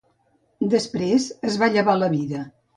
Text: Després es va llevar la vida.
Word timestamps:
Després 0.75 1.29
es 1.53 1.61
va 1.65 1.71
llevar 1.77 1.99
la 2.03 2.13
vida. 2.19 2.45